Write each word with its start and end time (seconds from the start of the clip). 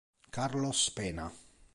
Carlos 0.31 0.89
Peña 0.89 1.29